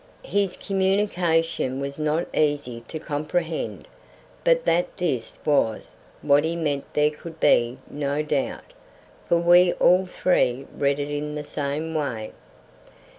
[0.25, 3.87] His communication was not easy to comprehend,
[4.43, 5.93] but that this was
[6.23, 8.73] what he meant there could be no doubt,
[9.29, 12.31] for we all three read it in the same way.